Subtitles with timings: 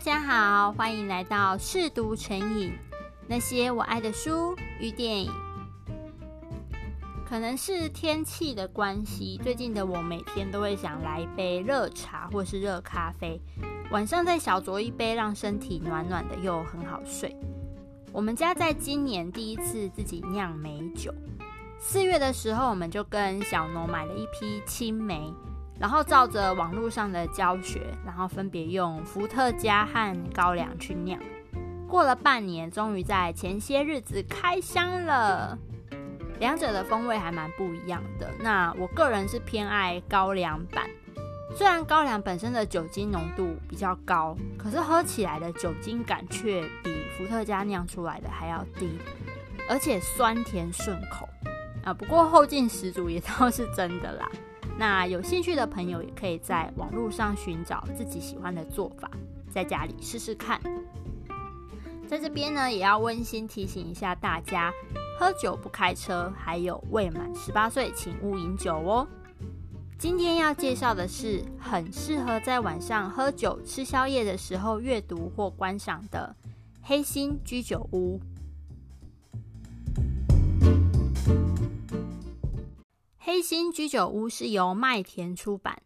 [0.00, 2.72] 大家好，欢迎来到试读成瘾，
[3.26, 5.30] 那些我爱的书与电影。
[7.28, 13.38] 可能是天气的关系，最近的我每天都会想来一杯热茶或是热咖啡，
[13.90, 17.36] 晚上再小酌一杯，让身体暖暖的又很好睡。
[18.10, 21.12] 我们家在今年第一次自己酿梅酒，
[21.78, 25.30] 四月的时候我们就跟小农买了一批青梅。
[25.80, 31.18] 然后照着网络上的教学，然后分别用伏特加和高粱去酿。
[31.88, 35.58] 过了半年，终于在前些日子开箱了。
[36.38, 38.30] 两者的风味还蛮不一样的。
[38.40, 40.88] 那我个人是偏爱高粱版，
[41.54, 48.98] 虽然高粱本身的酒精浓度比较高，可是喝起来的酒精感却比伏特加酿出来的还要低，
[49.68, 51.28] 而且酸甜顺口
[51.84, 51.92] 啊。
[51.92, 54.28] 不过后劲十足也都是真的啦。
[54.80, 59.10] 那有兴趣的朋友也可以在网络上寻找自己喜欢的做法，
[59.50, 60.58] 在家里试试看。
[62.08, 64.72] 在这边呢，也要温馨提醒一下大家：
[65.18, 69.06] 喝酒不开车，还有未满十八岁请勿饮酒哦。
[69.98, 76.34] 今天要介绍的是很适合在晚上喝酒、吃宵夜的时候阅读或观赏的
[76.80, 78.18] 《黑心居酒屋》。
[83.40, 85.80] 黑心居酒屋是由麦田出版，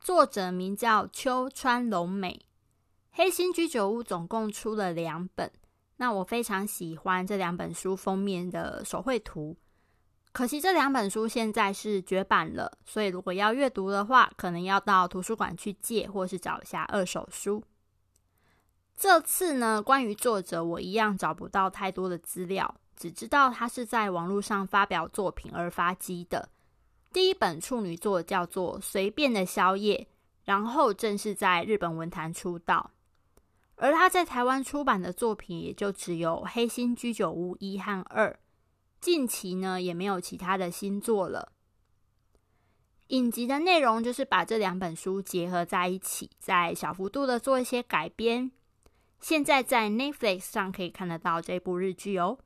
[0.00, 2.46] 作者名叫秋川龙美。
[3.10, 5.52] 黑心居酒屋总共出了两本，
[5.98, 9.54] 那我非常喜欢这两本书封面的手绘图。
[10.32, 17.62] 可惜这两本书现在是绝版了，所以如果要阅读的话，可能要到图书馆去借，或是找一下二手书。
[18.96, 26.48] 这次呢，关于作者，我一样找不到太多的资料，只知道他是在网络上发表作品而发迹的。
[27.14, 30.08] 第一本处女作叫做《随便的宵夜》，
[30.42, 32.90] 然后正式在日本文坛出道。
[33.76, 38.36] 而他在台湾出版的作品也就只有《黑心居酒屋》一和二，
[39.00, 41.52] 近期呢也没有其他的新作了。
[43.08, 48.50] 影集的内容就是把这两本书结合在一起，再小幅度的做一些改编。
[49.20, 52.40] 现在在 Netflix 上可以看得到这部日剧哦。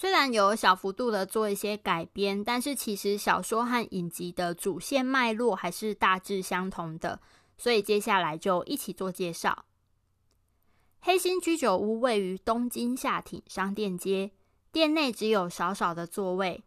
[0.00, 7.20] 虽然有小幅度的做一些改编，但是其实小说和影集的主线脉络还是大致相同的，
[7.56, 9.64] 所以接下来就一起做介绍。
[11.00, 14.30] 黑心居酒屋位于东京下町商店街，
[14.70, 16.62] 店内只有少少的座位，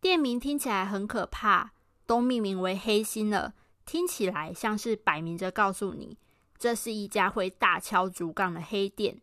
[0.00, 1.72] 店名听起来很可怕，
[2.06, 3.52] 都命名为黑心了，
[3.84, 6.16] 听起来像是摆明着告诉你，
[6.56, 9.20] 这是一家会大敲竹杠的黑店。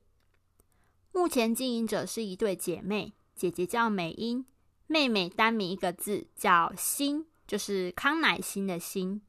[1.12, 3.14] 目前经营者是一对姐妹。
[3.38, 4.44] 姐姐叫美英，
[4.88, 9.22] 妹妹单名一个字叫心，就是康乃馨的心。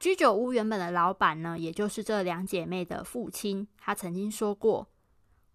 [0.00, 4.88] 居酒屋原本的老板呢，也就是这两姐妹的父亲，他曾经说过：“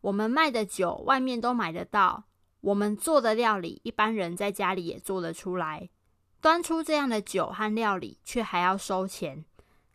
[0.01, 2.25] 我们卖的酒外面都买得到，
[2.61, 5.89] 我们做的料理一般人在家里也做得出来，
[6.41, 9.45] 端出这样的酒和料理却还要收钱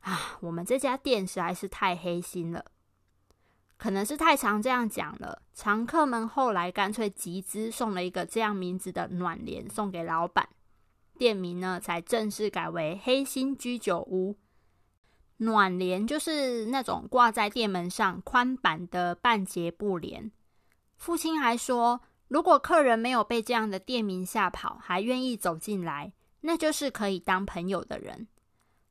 [0.00, 0.38] 啊！
[0.40, 2.64] 我们这家店实在是太黑心了。”
[3.78, 10.48] 可能是太常这样讲了，常客们后来干脆集资送了一个这样名字的暖帘送给老板，
[11.16, 14.36] 店名呢才正式改为黑心居酒屋。
[15.36, 20.32] 暖帘就是那种挂在店门上宽板的半截布帘。
[20.96, 28.26] 父亲还说，如果客人没有被这样的店名吓跑，还愿意走进来，那就是可以当朋友的人。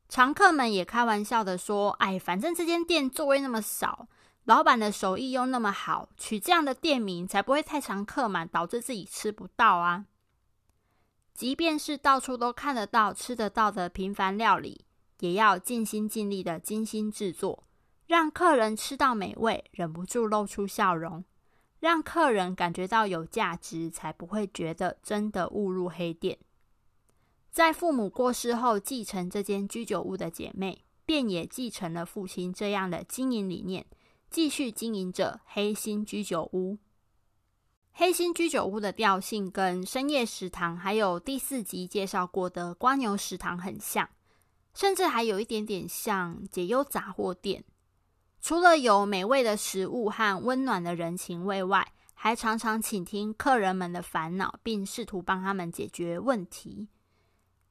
[0.08, 4.08] 常客们也开玩笑的说：“哎，反正这间店座位那么少。”
[4.48, 10.06] 老板的手艺又那么好，取这样的店名才不会太常客满，导致自己吃不到啊。
[11.34, 14.86] 即便是到处都看得到、吃得到的平凡料理，
[15.20, 17.64] 也要尽心尽力的精心制作，
[18.06, 21.22] 让客人吃到美味，忍不住露出笑容，
[21.80, 26.38] 让客人感觉到有价值，才不会觉得真的误入黑店。
[27.50, 33.84] 在父母过世后，继承这间居酒屋的姐妹，便也继承了父亲这样的经营理念。
[34.30, 36.78] 继续经营着黑心居酒屋。
[37.92, 44.08] 黑心居酒屋的调性跟深夜食堂，还有第四集介绍过的瓜牛食堂很像，
[44.72, 47.64] 甚至还有一点点像解忧杂货店。
[48.40, 56.86] 除了有美味的食物和温暖的人情味外，还常常倾听客人们的烦恼，并试图帮他们解决问题。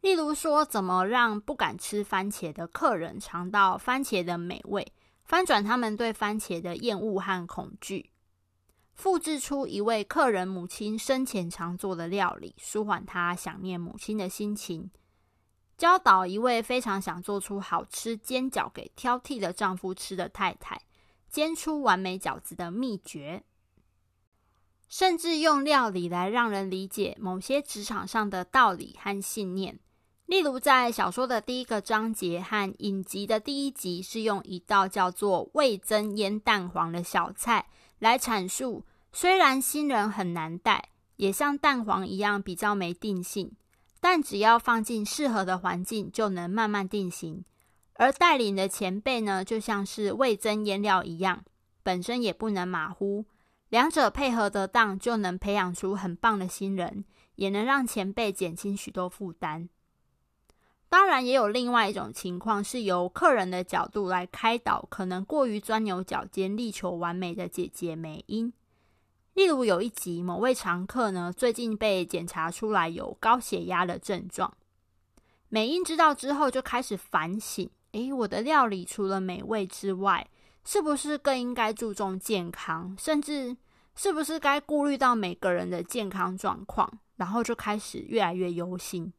[0.01, 4.85] 例如说，怎么让不敢吃番茄的客人尝到番茄的美味。
[5.27, 8.11] 翻转他们对番茄的厌恶和恐惧，
[8.93, 14.89] 复制出一位客人母亲生前常做的料理，舒缓她想念母亲的心情。
[15.77, 20.81] 教导一位非常想做出好吃煎饺给挑剔的丈夫吃的太太，
[21.29, 23.43] 煎出完美饺子的秘诀。
[24.87, 29.77] 甚至用料理来让人理解某些职场上的道理和信念。
[30.27, 37.67] 例如，在小说的第一个章节和影集的第一集，是用一道叫做味增腌蛋黄的小菜
[37.99, 43.53] 来阐述：虽然新人很难带，也像蛋黄一样比较没定性，
[44.01, 47.45] 但只要放进适合的环境，就能慢慢定型。
[47.93, 51.45] 而带领的前辈呢，就像是味增腌料一样，
[51.83, 53.23] 本身也不能马虎。
[53.69, 59.69] 两者配合得当，就能培养出很棒的新人，也能让前辈减轻许多负担。
[60.89, 68.53] 当然，也有另外一种情况，是由客人的角度来开导可能过于钻牛角尖、力求完美的姐姐美英。
[69.33, 74.51] 例如，有一集，某位常客呢，最近被检查出来有高血压的症状。
[75.49, 80.27] 美英知道之后，就开始反省：诶，我的料理除了美味之外，
[80.63, 82.95] 是不是更应该注重健康？
[82.97, 83.55] 甚至
[83.93, 86.89] 是不是该顾虑到每个人的健康状况？
[87.17, 89.13] 然后就开始越来越忧心。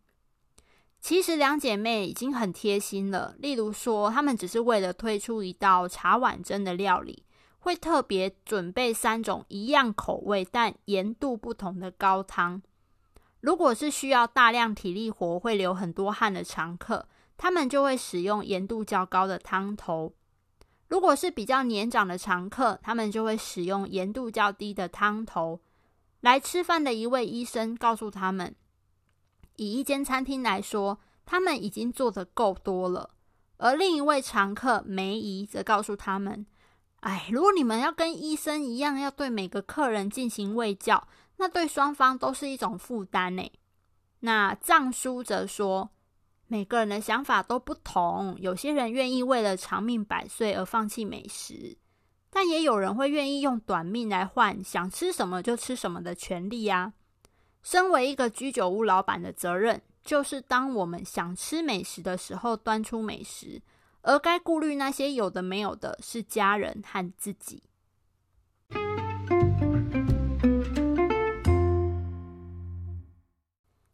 [1.01, 3.35] 其实两姐妹已经很贴心了。
[3.39, 7.23] 例如说，她们只是为了推出一道茶碗蒸的料理，
[7.61, 12.61] 会特别准备三种一样口味但盐度不同的高汤。
[13.41, 17.07] 如果是需要大量体力活、会流很多汗的常客，
[17.37, 20.13] 她们就会使用盐度较高的汤头。
[20.89, 25.61] 如果是比较年长的常客，他们就会使用盐度较低的汤头。
[26.21, 28.57] 来吃饭的一位医生告诉他们，
[29.59, 33.11] 以一间餐厅来说，他们已经做得够多了。
[33.59, 36.47] 而另一位常客梅姨则告诉他们
[37.01, 41.07] ：“哎，如果你们要跟医生一样，要对每个客人进行喂教，
[41.37, 43.43] 那对双方都是一种负担呢。”
[44.21, 45.91] 那藏书则说。
[46.51, 51.77] 每个人的想法都不同，有些人愿意为了长命百岁而放弃美食，
[52.31, 56.95] 但也有人会愿意用短命来换想吃什么就吃什么的权利啊。
[57.71, 63.61] 身为一个居酒屋老板的责任，就是当我们想吃美食的时候端出美食，
[64.01, 67.63] 而该顾虑那些有的没有的是家人和自己。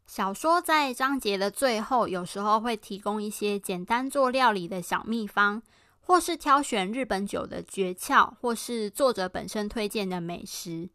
[0.06, 5.60] 小说在章节的最后，有时候会提供一些简单做料理的小秘方，
[5.98, 10.90] 或是挑选日本酒的诀窍，或是作者本身推荐的美食。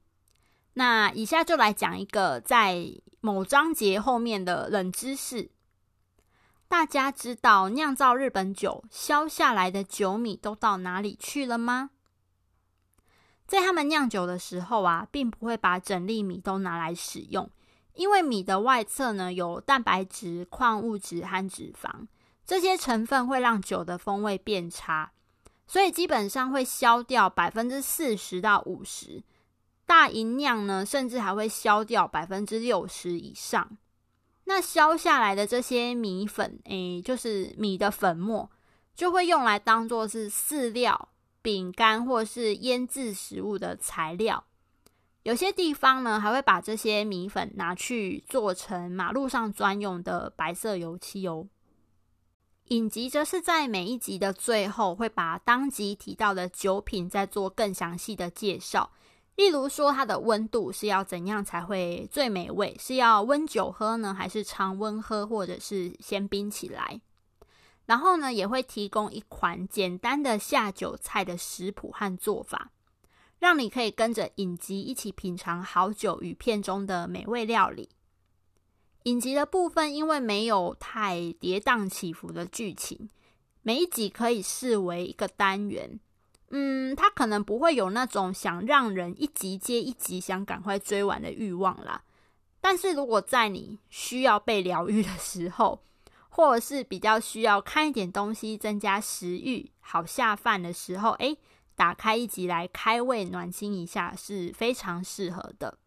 [0.79, 2.89] 那以下就来讲一个在
[3.19, 5.51] 某章节后面的冷知识：
[6.69, 11.89] 大家知道酿造日本酒削下来的酒米都到哪里去了吗？
[13.45, 17.51] 在他们酿酒的时候啊，并不会把整粒米都拿来使用。
[17.95, 22.07] 因为米的外侧呢，有蛋白质、矿物质和脂肪，
[22.45, 25.11] 这些成分会让酒的风味变差，
[25.67, 29.21] 所以基本上会消掉百分之四十到五十。
[29.89, 33.75] 大吟酿呢，甚至还会消掉百分之六十以上。
[34.43, 38.51] 那削下来的这些米粉，诶，就是米的粉末，
[38.93, 41.09] 就会用来当做是饲料、
[41.41, 44.43] 饼干或是腌制食物的材料。
[45.23, 51.47] 有些地方呢，还会把这些米粉拿去做成马路上专用的白色油漆哦。
[52.65, 58.91] 影集则是在每一集的最后，会把当集提到的酒品再做更详细的介绍。
[59.39, 62.75] 例如说，它的温度是要怎样才会最美味？
[62.77, 66.99] 是要温酒喝呢，还是常温喝，或者是先冰起来？
[67.85, 72.71] 然后呢，也会提供一款简单的下酒菜的食谱和做法。
[73.37, 77.87] 让你可以跟着影集一起品尝好酒与片中的美味料理。
[79.03, 83.09] 影集的部分因为没有太跌宕起伏的剧情，
[83.61, 86.01] 每一集可以视为一个单元。
[86.51, 92.03] 嗯，它可能不会有那种想让人一集接一集想赶快追完的欲望啦。
[92.61, 95.81] 但是如果在你需要被疗愈的时候，
[96.29, 101.37] 或者是比较需要看一点东西增加食欲、好下饭的时候，诶。
[101.75, 105.77] 打开一集来开胃暖心一下是非常适合的。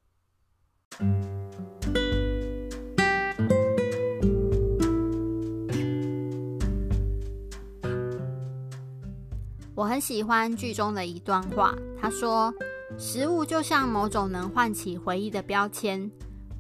[9.74, 12.52] 我很喜欢剧中的一段话，他说
[12.98, 16.10] ：“食物就像某种能唤起回忆的标签，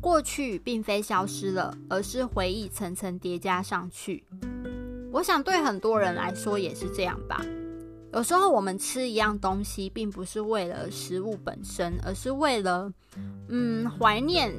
[0.00, 4.24] 过去并非消失了，而是回忆层层叠加上去。”
[5.12, 7.44] 我想对很多人来说也是这样吧。
[8.14, 12.90] 有时候我们吃一样东西，并不是为了食物本身，而是为了，
[13.48, 14.50] 嗯，怀念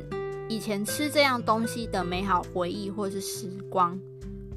[0.47, 3.99] 以前吃这样东西的美好回忆或是时光。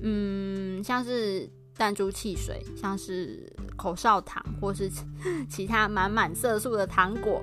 [0.03, 4.91] 嗯，像是弹珠汽水，像是口哨糖，或是
[5.49, 7.43] 其他满满色素的糖果，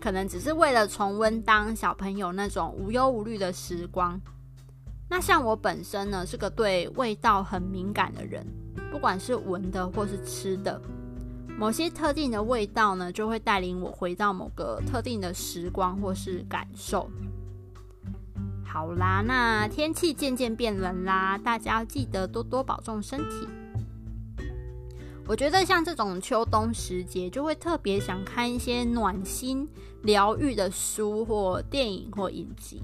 [0.00, 4.20] 可能只是为了重温当小朋友那种无忧无虑的时光。
[5.08, 8.44] 那像我本身呢，是个对味道很敏感的人，
[8.90, 10.80] 不管是闻的或是吃的，
[11.58, 17.08] 某些特定的味道呢，就会带领我回到某个特定的时光或是感受。
[18.64, 23.46] 好啦，那天气渐渐变冷啦，大家要记得多多保重身体。
[25.28, 29.68] 我觉得像这种秋冬时节，就会特别想看一些暖心
[30.02, 32.80] 疗愈的书或电影或影集。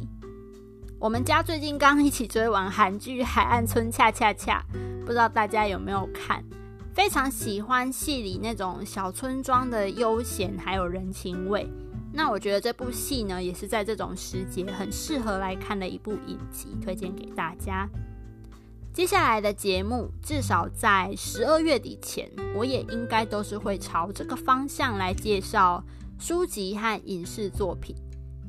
[0.98, 4.64] 我们家最近刚一起追完韩剧《海岸村恰恰恰》，
[5.04, 6.44] 不知道大家有没有看？
[6.92, 11.68] 非常喜欢戏里那种小村庄的悠闲还有人情味。
[12.12, 17.88] 那我觉得这部戏呢，也是在这种时节很适合来看的一部影集，推荐给大家。
[18.92, 25.82] 接下来的节目，至少在十二月底前，我也应该都是会朝这个方向来介绍
[26.18, 27.96] 书籍和影视作品。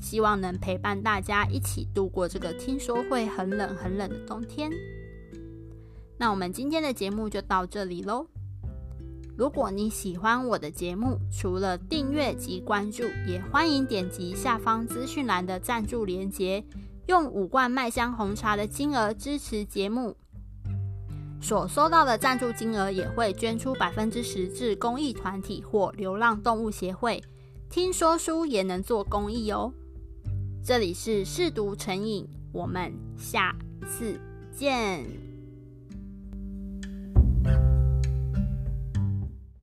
[0.02, 4.70] 希望能陪伴大家一起度过这个听说会很冷很冷的冬天。
[6.18, 8.28] 那我们今天的节目就到这里喽。
[9.38, 16.66] 如果你喜欢我的节目，除了订阅及关注，也欢迎点击下方资讯栏的赞助连结，
[17.08, 20.18] 用五罐麦香红茶的金额支持节目。
[21.44, 27.22] 所收到的赞助金额也会捐出百分之十至公益团体或流浪动物协会。
[27.70, 29.74] 听说书也能做公益哦。
[30.64, 33.54] 这里是试读成瘾，我们下
[33.86, 34.18] 次
[34.56, 35.33] 见。